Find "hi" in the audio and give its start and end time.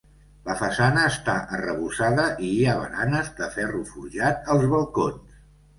2.57-2.67